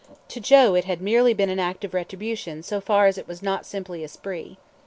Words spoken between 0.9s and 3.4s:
been merely an act of retribution in so far as it